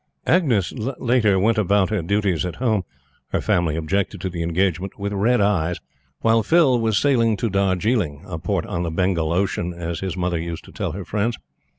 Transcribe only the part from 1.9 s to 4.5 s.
her duties at home her family objected to the